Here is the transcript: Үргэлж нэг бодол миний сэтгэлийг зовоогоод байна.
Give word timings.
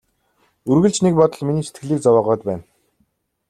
Үргэлж 0.71 0.97
нэг 1.01 1.13
бодол 1.19 1.41
миний 1.47 1.65
сэтгэлийг 1.65 2.01
зовоогоод 2.03 2.41
байна. 2.47 2.63